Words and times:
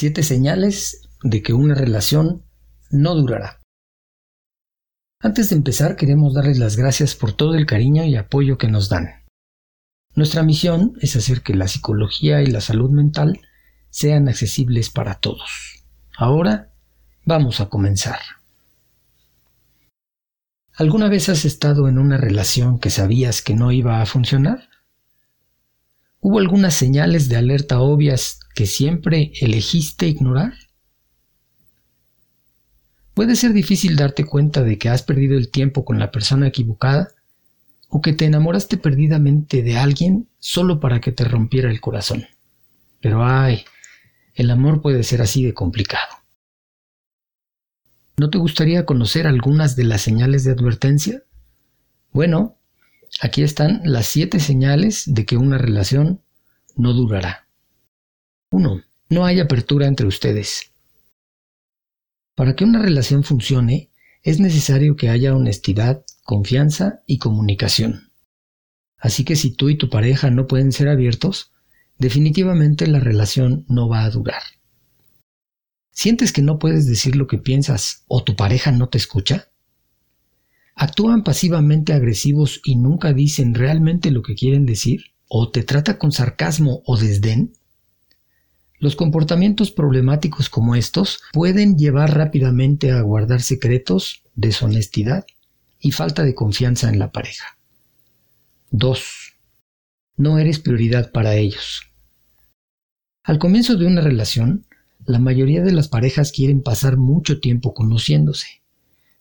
Siete 0.00 0.22
señales 0.22 1.08
de 1.24 1.42
que 1.42 1.54
una 1.54 1.74
relación 1.74 2.44
no 2.88 3.16
durará. 3.16 3.58
Antes 5.18 5.50
de 5.50 5.56
empezar 5.56 5.96
queremos 5.96 6.34
darles 6.34 6.60
las 6.60 6.76
gracias 6.76 7.16
por 7.16 7.32
todo 7.32 7.56
el 7.56 7.66
cariño 7.66 8.04
y 8.04 8.14
apoyo 8.14 8.58
que 8.58 8.68
nos 8.68 8.88
dan. 8.88 9.24
Nuestra 10.14 10.44
misión 10.44 10.92
es 11.00 11.16
hacer 11.16 11.42
que 11.42 11.56
la 11.56 11.66
psicología 11.66 12.42
y 12.42 12.46
la 12.46 12.60
salud 12.60 12.90
mental 12.92 13.40
sean 13.90 14.28
accesibles 14.28 14.88
para 14.88 15.16
todos. 15.16 15.82
Ahora 16.16 16.72
vamos 17.24 17.58
a 17.60 17.68
comenzar. 17.68 18.20
¿Alguna 20.76 21.08
vez 21.08 21.28
has 21.28 21.44
estado 21.44 21.88
en 21.88 21.98
una 21.98 22.18
relación 22.18 22.78
que 22.78 22.90
sabías 22.90 23.42
que 23.42 23.56
no 23.56 23.72
iba 23.72 24.00
a 24.00 24.06
funcionar? 24.06 24.68
¿Hubo 26.20 26.38
algunas 26.38 26.74
señales 26.74 27.28
de 27.28 27.34
alerta 27.34 27.80
obvias 27.80 28.38
que 28.58 28.66
siempre 28.66 29.30
elegiste 29.40 30.08
ignorar? 30.08 30.52
Puede 33.14 33.36
ser 33.36 33.52
difícil 33.52 33.94
darte 33.94 34.24
cuenta 34.24 34.64
de 34.64 34.78
que 34.78 34.88
has 34.88 35.04
perdido 35.04 35.38
el 35.38 35.48
tiempo 35.48 35.84
con 35.84 36.00
la 36.00 36.10
persona 36.10 36.48
equivocada 36.48 37.06
o 37.88 38.00
que 38.02 38.14
te 38.14 38.24
enamoraste 38.24 38.76
perdidamente 38.76 39.62
de 39.62 39.76
alguien 39.76 40.28
solo 40.40 40.80
para 40.80 41.00
que 41.00 41.12
te 41.12 41.22
rompiera 41.22 41.70
el 41.70 41.80
corazón. 41.80 42.26
Pero 43.00 43.24
ay, 43.24 43.64
el 44.34 44.50
amor 44.50 44.82
puede 44.82 45.04
ser 45.04 45.22
así 45.22 45.44
de 45.44 45.54
complicado. 45.54 46.16
¿No 48.16 48.28
te 48.28 48.38
gustaría 48.38 48.84
conocer 48.84 49.28
algunas 49.28 49.76
de 49.76 49.84
las 49.84 50.02
señales 50.02 50.42
de 50.42 50.50
advertencia? 50.50 51.22
Bueno, 52.10 52.56
aquí 53.22 53.44
están 53.44 53.82
las 53.84 54.06
siete 54.06 54.40
señales 54.40 55.04
de 55.06 55.26
que 55.26 55.36
una 55.36 55.58
relación 55.58 56.22
no 56.74 56.92
durará. 56.92 57.47
1. 58.50 58.82
No 59.10 59.26
hay 59.26 59.40
apertura 59.40 59.86
entre 59.86 60.06
ustedes. 60.06 60.72
Para 62.34 62.56
que 62.56 62.64
una 62.64 62.80
relación 62.80 63.22
funcione, 63.22 63.90
es 64.22 64.40
necesario 64.40 64.96
que 64.96 65.10
haya 65.10 65.36
honestidad, 65.36 66.04
confianza 66.24 67.02
y 67.06 67.18
comunicación. 67.18 68.10
Así 68.96 69.24
que 69.24 69.36
si 69.36 69.54
tú 69.54 69.68
y 69.68 69.76
tu 69.76 69.90
pareja 69.90 70.30
no 70.30 70.46
pueden 70.46 70.72
ser 70.72 70.88
abiertos, 70.88 71.52
definitivamente 71.98 72.86
la 72.86 73.00
relación 73.00 73.66
no 73.68 73.88
va 73.88 74.04
a 74.04 74.10
durar. 74.10 74.42
¿Sientes 75.90 76.32
que 76.32 76.42
no 76.42 76.58
puedes 76.58 76.86
decir 76.86 77.16
lo 77.16 77.26
que 77.26 77.38
piensas 77.38 78.04
o 78.08 78.24
tu 78.24 78.34
pareja 78.34 78.72
no 78.72 78.88
te 78.88 78.98
escucha? 78.98 79.50
¿Actúan 80.74 81.22
pasivamente 81.22 81.92
agresivos 81.92 82.60
y 82.64 82.76
nunca 82.76 83.12
dicen 83.12 83.54
realmente 83.54 84.10
lo 84.10 84.22
que 84.22 84.36
quieren 84.36 84.64
decir? 84.64 85.02
¿O 85.28 85.50
te 85.50 85.64
trata 85.64 85.98
con 85.98 86.12
sarcasmo 86.12 86.82
o 86.86 86.96
desdén? 86.96 87.52
Los 88.80 88.94
comportamientos 88.94 89.72
problemáticos 89.72 90.48
como 90.48 90.76
estos 90.76 91.20
pueden 91.32 91.76
llevar 91.76 92.16
rápidamente 92.16 92.92
a 92.92 93.00
guardar 93.00 93.42
secretos, 93.42 94.22
deshonestidad 94.36 95.26
y 95.80 95.90
falta 95.90 96.22
de 96.22 96.34
confianza 96.34 96.88
en 96.88 97.00
la 97.00 97.10
pareja. 97.10 97.58
2. 98.70 99.02
No 100.16 100.38
eres 100.38 100.60
prioridad 100.60 101.10
para 101.10 101.34
ellos. 101.34 101.82
Al 103.24 103.38
comienzo 103.40 103.76
de 103.76 103.86
una 103.86 104.00
relación, 104.00 104.64
la 105.06 105.18
mayoría 105.18 105.62
de 105.62 105.72
las 105.72 105.88
parejas 105.88 106.30
quieren 106.30 106.62
pasar 106.62 106.96
mucho 106.96 107.40
tiempo 107.40 107.74
conociéndose. 107.74 108.62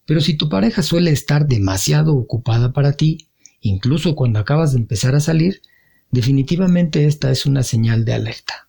Pero 0.06 0.22
si 0.22 0.38
tu 0.38 0.50
pareja 0.50 0.84
suele 0.84 1.12
estar 1.12 1.48
demasiado 1.48 2.16
ocupada 2.16 2.74
para 2.74 2.94
ti, 2.94 3.28
incluso 3.62 4.16
cuando 4.16 4.40
acabas 4.40 4.74
de 4.74 4.80
empezar 4.80 5.16
a 5.16 5.20
salir, 5.20 5.62
definitivamente 6.12 7.06
esta 7.06 7.32
es 7.32 7.46
una 7.46 7.64
señal 7.64 8.06
de 8.06 8.14
alerta. 8.14 8.67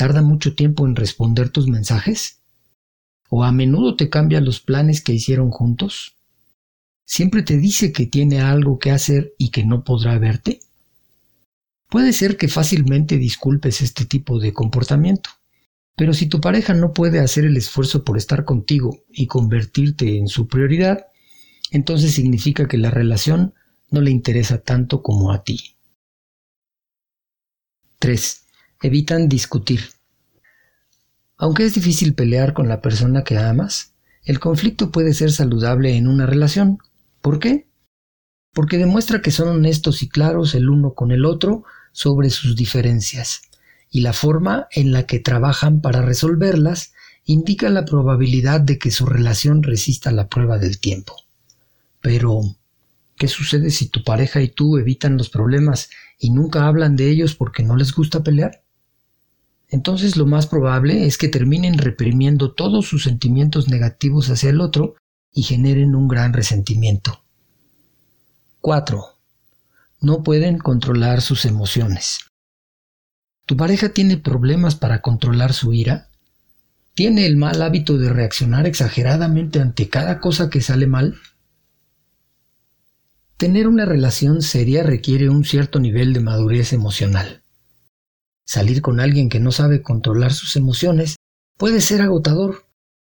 ¿Tarda 0.00 0.22
mucho 0.22 0.54
tiempo 0.54 0.86
en 0.86 0.96
responder 0.96 1.50
tus 1.50 1.68
mensajes? 1.68 2.40
¿O 3.28 3.44
a 3.44 3.52
menudo 3.52 3.96
te 3.96 4.08
cambia 4.08 4.40
los 4.40 4.58
planes 4.58 5.02
que 5.02 5.12
hicieron 5.12 5.50
juntos? 5.50 6.16
¿Siempre 7.04 7.42
te 7.42 7.58
dice 7.58 7.92
que 7.92 8.06
tiene 8.06 8.40
algo 8.40 8.78
que 8.78 8.92
hacer 8.92 9.34
y 9.36 9.50
que 9.50 9.62
no 9.62 9.84
podrá 9.84 10.18
verte? 10.18 10.60
Puede 11.90 12.14
ser 12.14 12.38
que 12.38 12.48
fácilmente 12.48 13.18
disculpes 13.18 13.82
este 13.82 14.06
tipo 14.06 14.40
de 14.40 14.54
comportamiento. 14.54 15.28
Pero 15.96 16.14
si 16.14 16.30
tu 16.30 16.40
pareja 16.40 16.72
no 16.72 16.94
puede 16.94 17.18
hacer 17.18 17.44
el 17.44 17.58
esfuerzo 17.58 18.02
por 18.02 18.16
estar 18.16 18.46
contigo 18.46 19.04
y 19.10 19.26
convertirte 19.26 20.16
en 20.16 20.28
su 20.28 20.48
prioridad, 20.48 21.08
entonces 21.72 22.14
significa 22.14 22.66
que 22.66 22.78
la 22.78 22.90
relación 22.90 23.52
no 23.90 24.00
le 24.00 24.10
interesa 24.10 24.62
tanto 24.62 25.02
como 25.02 25.30
a 25.30 25.44
ti. 25.44 25.76
3. 27.98 28.46
Evitan 28.82 29.28
discutir. 29.28 29.90
Aunque 31.36 31.64
es 31.64 31.74
difícil 31.74 32.14
pelear 32.14 32.54
con 32.54 32.66
la 32.68 32.80
persona 32.80 33.24
que 33.24 33.36
amas, 33.36 33.92
el 34.24 34.40
conflicto 34.40 34.90
puede 34.90 35.12
ser 35.12 35.32
saludable 35.32 35.96
en 35.96 36.08
una 36.08 36.24
relación. 36.26 36.78
¿Por 37.20 37.38
qué? 37.38 37.66
Porque 38.52 38.78
demuestra 38.78 39.20
que 39.20 39.30
son 39.30 39.48
honestos 39.48 40.02
y 40.02 40.08
claros 40.08 40.54
el 40.54 40.70
uno 40.70 40.94
con 40.94 41.10
el 41.10 41.24
otro 41.24 41.64
sobre 41.92 42.30
sus 42.30 42.56
diferencias 42.56 43.42
y 43.90 44.00
la 44.00 44.12
forma 44.12 44.68
en 44.70 44.92
la 44.92 45.06
que 45.06 45.18
trabajan 45.18 45.80
para 45.80 46.02
resolverlas 46.02 46.92
indica 47.24 47.68
la 47.68 47.84
probabilidad 47.84 48.60
de 48.60 48.78
que 48.78 48.90
su 48.90 49.04
relación 49.04 49.62
resista 49.62 50.10
la 50.12 50.28
prueba 50.28 50.58
del 50.58 50.78
tiempo. 50.78 51.16
Pero, 52.00 52.40
¿qué 53.16 53.28
sucede 53.28 53.70
si 53.70 53.88
tu 53.88 54.04
pareja 54.04 54.40
y 54.40 54.48
tú 54.48 54.78
evitan 54.78 55.18
los 55.18 55.28
problemas 55.28 55.90
y 56.18 56.30
nunca 56.30 56.66
hablan 56.66 56.96
de 56.96 57.10
ellos 57.10 57.34
porque 57.34 57.62
no 57.62 57.76
les 57.76 57.92
gusta 57.92 58.22
pelear? 58.22 58.62
Entonces 59.70 60.16
lo 60.16 60.26
más 60.26 60.46
probable 60.46 61.06
es 61.06 61.16
que 61.16 61.28
terminen 61.28 61.78
reprimiendo 61.78 62.52
todos 62.52 62.86
sus 62.86 63.04
sentimientos 63.04 63.68
negativos 63.68 64.28
hacia 64.28 64.50
el 64.50 64.60
otro 64.60 64.96
y 65.32 65.44
generen 65.44 65.94
un 65.94 66.08
gran 66.08 66.32
resentimiento. 66.32 67.22
4. 68.60 69.04
No 70.00 70.22
pueden 70.22 70.58
controlar 70.58 71.22
sus 71.22 71.44
emociones. 71.44 72.18
¿Tu 73.46 73.56
pareja 73.56 73.90
tiene 73.90 74.16
problemas 74.16 74.74
para 74.74 75.02
controlar 75.02 75.52
su 75.52 75.72
ira? 75.72 76.08
¿Tiene 76.94 77.26
el 77.26 77.36
mal 77.36 77.62
hábito 77.62 77.96
de 77.96 78.10
reaccionar 78.10 78.66
exageradamente 78.66 79.60
ante 79.60 79.88
cada 79.88 80.20
cosa 80.20 80.50
que 80.50 80.60
sale 80.60 80.86
mal? 80.86 81.16
Tener 83.36 83.68
una 83.68 83.86
relación 83.86 84.42
seria 84.42 84.82
requiere 84.82 85.30
un 85.30 85.44
cierto 85.44 85.78
nivel 85.78 86.12
de 86.12 86.20
madurez 86.20 86.72
emocional. 86.72 87.42
Salir 88.50 88.82
con 88.82 88.98
alguien 88.98 89.28
que 89.28 89.38
no 89.38 89.52
sabe 89.52 89.80
controlar 89.80 90.32
sus 90.32 90.56
emociones 90.56 91.14
puede 91.56 91.80
ser 91.80 92.02
agotador, 92.02 92.66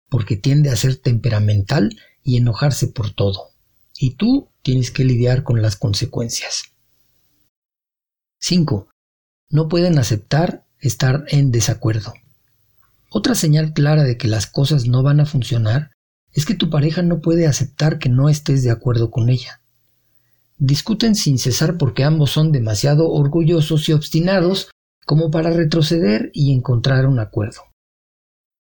porque 0.09 0.37
tiende 0.37 0.69
a 0.69 0.75
ser 0.75 0.97
temperamental 0.97 1.97
y 2.25 2.39
enojarse 2.39 2.89
por 2.89 3.13
todo. 3.13 3.51
Y 3.97 4.17
tú 4.17 4.49
tienes 4.63 4.91
que 4.91 5.05
lidiar 5.05 5.45
con 5.45 5.63
las 5.63 5.77
consecuencias. 5.77 6.65
5 8.41 8.89
no 9.51 9.69
pueden 9.69 10.01
aceptar 10.01 10.67
estar 10.81 11.25
en 11.29 11.53
desacuerdo. 11.53 12.15
Otra 13.09 13.37
señal 13.37 13.75
clara 13.75 14.03
de 14.03 14.17
que 14.19 14.27
las 14.27 14.49
cosas 14.49 14.89
no 14.89 15.05
van 15.05 15.21
a 15.21 15.27
funcionar 15.27 15.93
es 16.33 16.47
que 16.47 16.57
tu 16.57 16.69
pareja 16.69 17.03
no 17.03 17.21
puede 17.21 17.47
aceptar 17.47 18.01
que 18.01 18.09
no 18.09 18.29
estés 18.29 18.65
de 18.65 18.73
acuerdo 18.73 19.13
con 19.13 19.29
ella. 19.29 19.61
Discuten 20.57 21.15
sin 21.15 21.39
cesar 21.39 21.79
porque 21.79 22.03
ambos 22.03 22.33
son 22.33 22.51
demasiado 22.51 23.09
orgullosos 23.09 23.89
y 23.89 23.93
obstinados 23.93 24.73
como 25.09 25.33
para 25.33 25.51
retroceder 25.51 26.31
y 26.35 26.53
encontrar 26.53 27.07
un 27.07 27.19
acuerdo. 27.19 27.63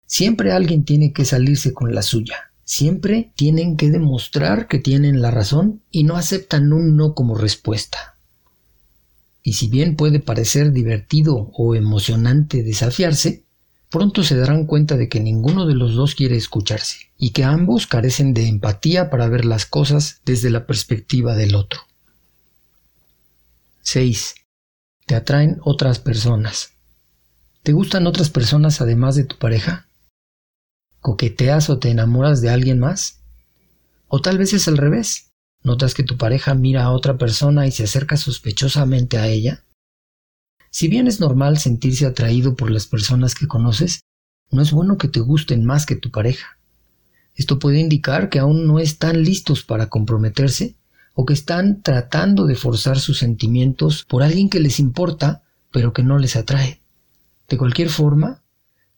Siempre 0.08 0.54
alguien 0.54 0.86
tiene 0.86 1.14
que 1.14 1.26
salirse 1.26 1.74
con 1.74 1.94
la 1.94 2.02
suya. 2.02 2.54
Siempre 2.64 3.34
tienen 3.36 3.78
que 3.78 3.92
demostrar 3.92 4.68
que 4.68 4.80
tienen 4.80 5.22
la 5.22 5.30
razón 5.30 5.84
y 5.92 6.06
no 6.06 6.16
aceptan 6.16 6.74
un 6.74 6.96
no 6.96 7.14
como 7.14 7.36
respuesta 7.36 8.18
y 9.48 9.54
si 9.54 9.70
bien 9.70 9.96
puede 9.96 10.20
parecer 10.20 10.74
divertido 10.74 11.52
o 11.54 11.74
emocionante 11.74 12.64
desafiarse, 12.64 13.46
pronto 13.90 14.22
se 14.22 14.36
darán 14.36 14.66
cuenta 14.66 14.98
de 14.98 15.08
que 15.08 15.22
ninguno 15.22 15.66
de 15.66 15.74
los 15.74 15.96
dos 15.96 16.16
quiere 16.16 16.36
escucharse 16.36 16.98
y 17.18 17.30
que 17.30 17.46
ambos 17.46 17.88
carecen 17.88 18.34
de 18.34 18.50
empatía 18.50 19.10
para 19.10 19.30
ver 19.30 19.46
las 19.46 19.66
cosas 19.66 20.20
desde 20.26 20.50
la 20.50 20.68
perspectiva 20.68 21.34
del 21.34 21.56
otro. 21.56 21.80
6. 23.84 24.36
Te 25.08 25.16
atraen 25.16 25.62
otras 25.64 26.00
personas. 26.00 26.74
¿Te 27.64 27.72
gustan 27.72 28.08
otras 28.08 28.30
personas 28.30 28.82
además 28.82 29.16
de 29.16 29.24
tu 29.24 29.38
pareja? 29.38 29.88
¿Coqueteas 31.00 31.70
o 31.70 31.80
te 31.80 31.90
enamoras 31.90 32.42
de 32.42 32.50
alguien 32.50 32.78
más? 32.78 33.22
¿O 34.10 34.20
tal 34.20 34.38
vez 34.38 34.52
es 34.52 34.68
al 34.68 34.76
revés? 34.76 35.32
¿Notas 35.64 35.94
que 35.94 36.04
tu 36.04 36.18
pareja 36.18 36.56
mira 36.56 36.84
a 36.84 36.92
otra 36.92 37.18
persona 37.18 37.66
y 37.66 37.72
se 37.72 37.86
acerca 37.86 38.18
sospechosamente 38.18 39.18
a 39.18 39.28
ella? 39.28 39.64
Si 40.72 40.90
bien 40.90 41.08
es 41.08 41.22
normal 41.22 41.58
sentirse 41.58 42.06
atraído 42.06 42.58
por 42.58 42.70
las 42.70 42.86
personas 42.86 43.34
que 43.34 43.48
conoces, 43.48 44.02
no 44.52 44.62
es 44.62 44.74
bueno 44.74 44.98
que 44.98 45.08
te 45.08 45.22
gusten 45.22 45.64
más 45.64 45.86
que 45.86 45.96
tu 45.96 46.12
pareja. 46.12 46.60
Esto 47.34 47.60
puede 47.60 47.80
indicar 47.80 48.28
que 48.28 48.40
aún 48.40 48.68
no 48.68 48.78
están 48.78 49.24
listos 49.24 49.64
para 49.64 49.88
comprometerse 49.88 50.76
o 51.18 51.26
que 51.26 51.34
están 51.34 51.82
tratando 51.82 52.46
de 52.46 52.56
forzar 52.56 53.00
sus 53.00 53.18
sentimientos 53.18 54.06
por 54.06 54.22
alguien 54.22 54.50
que 54.50 54.60
les 54.60 54.80
importa 54.80 55.42
pero 55.72 55.92
que 55.92 56.04
no 56.04 56.18
les 56.18 56.36
atrae. 56.36 56.80
De 57.50 57.58
cualquier 57.58 57.90
forma, 57.90 58.44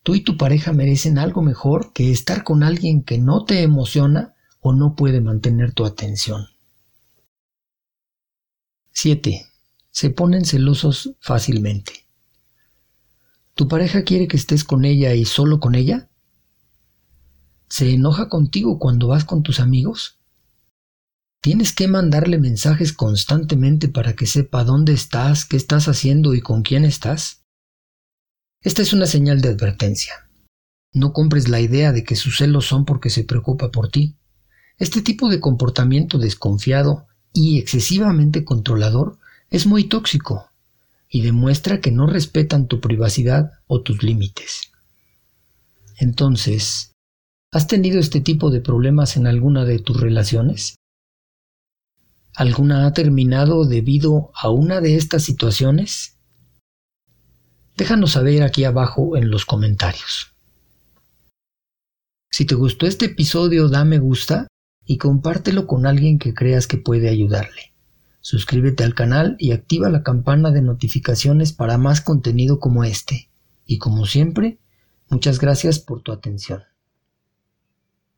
Tú 0.03 0.15
y 0.15 0.21
tu 0.21 0.37
pareja 0.37 0.73
merecen 0.73 1.17
algo 1.17 1.41
mejor 1.41 1.91
que 1.93 2.11
estar 2.11 2.43
con 2.43 2.63
alguien 2.63 3.03
que 3.03 3.17
no 3.17 3.43
te 3.45 3.61
emociona 3.61 4.33
o 4.61 4.73
no 4.73 4.95
puede 4.95 5.21
mantener 5.21 5.73
tu 5.73 5.85
atención. 5.85 6.47
7. 8.93 9.45
Se 9.91 10.09
ponen 10.09 10.45
celosos 10.45 11.15
fácilmente. 11.19 12.05
¿Tu 13.55 13.67
pareja 13.67 14.03
quiere 14.03 14.27
que 14.27 14.37
estés 14.37 14.63
con 14.63 14.85
ella 14.85 15.13
y 15.13 15.25
solo 15.25 15.59
con 15.59 15.75
ella? 15.75 16.09
¿Se 17.67 17.93
enoja 17.93 18.29
contigo 18.29 18.79
cuando 18.79 19.07
vas 19.07 19.25
con 19.25 19.43
tus 19.43 19.59
amigos? 19.59 20.18
¿Tienes 21.41 21.71
que 21.73 21.87
mandarle 21.87 22.37
mensajes 22.37 22.91
constantemente 22.91 23.87
para 23.87 24.13
que 24.13 24.25
sepa 24.25 24.65
dónde 24.65 24.91
estás, 24.91 25.45
qué 25.45 25.55
estás 25.55 25.87
haciendo 25.87 26.33
y 26.33 26.41
con 26.41 26.63
quién 26.63 26.83
estás? 26.83 27.45
Esta 28.61 28.81
es 28.81 28.91
una 28.91 29.05
señal 29.05 29.39
de 29.39 29.47
advertencia. 29.47 30.29
No 30.91 31.13
compres 31.13 31.47
la 31.47 31.61
idea 31.61 31.93
de 31.93 32.03
que 32.03 32.17
sus 32.17 32.39
celos 32.39 32.65
son 32.65 32.83
porque 32.83 33.09
se 33.09 33.23
preocupa 33.23 33.71
por 33.71 33.89
ti. 33.89 34.17
Este 34.77 35.01
tipo 35.01 35.29
de 35.29 35.39
comportamiento 35.39 36.17
desconfiado 36.17 37.07
y 37.31 37.57
excesivamente 37.57 38.43
controlador 38.43 39.17
es 39.49 39.65
muy 39.65 39.85
tóxico 39.85 40.49
y 41.09 41.21
demuestra 41.21 41.79
que 41.79 41.91
no 41.91 42.05
respetan 42.05 42.67
tu 42.67 42.81
privacidad 42.81 43.53
o 43.67 43.81
tus 43.81 44.03
límites. 44.03 44.73
Entonces, 45.97 46.91
¿has 47.51 47.67
tenido 47.67 47.97
este 47.97 48.19
tipo 48.19 48.51
de 48.51 48.59
problemas 48.59 49.15
en 49.15 49.25
alguna 49.25 49.63
de 49.63 49.79
tus 49.79 50.01
relaciones? 50.01 50.78
¿Alguna 52.39 52.87
ha 52.87 52.93
terminado 52.93 53.65
debido 53.65 54.31
a 54.33 54.49
una 54.49 54.79
de 54.79 54.95
estas 54.95 55.23
situaciones? 55.23 56.15
Déjanos 57.75 58.13
saber 58.13 58.43
aquí 58.43 58.63
abajo 58.63 59.17
en 59.17 59.29
los 59.29 59.43
comentarios. 59.43 60.31
Si 62.31 62.45
te 62.45 62.55
gustó 62.55 62.85
este 62.85 63.07
episodio, 63.07 63.67
da 63.67 63.83
me 63.83 63.99
gusta 63.99 64.47
y 64.85 64.97
compártelo 64.97 65.67
con 65.67 65.85
alguien 65.85 66.17
que 66.17 66.33
creas 66.33 66.65
que 66.65 66.77
puede 66.77 67.09
ayudarle. 67.09 67.73
Suscríbete 68.21 68.85
al 68.85 68.95
canal 68.95 69.35
y 69.37 69.51
activa 69.51 69.89
la 69.89 70.03
campana 70.03 70.49
de 70.51 70.61
notificaciones 70.61 71.51
para 71.51 71.77
más 71.77 71.99
contenido 71.99 72.61
como 72.61 72.85
este. 72.85 73.29
Y 73.65 73.79
como 73.79 74.05
siempre, 74.05 74.59
muchas 75.09 75.41
gracias 75.41 75.79
por 75.79 76.03
tu 76.03 76.13
atención. 76.13 76.68